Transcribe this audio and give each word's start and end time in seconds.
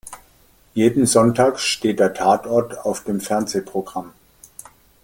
Jeden 0.73 1.05
Sonntag 1.05 1.59
steht 1.59 1.99
der 1.99 2.15
Tatort 2.15 2.75
auf 2.75 3.03
dem 3.03 3.21
Fernsehprogramm. 3.21 4.13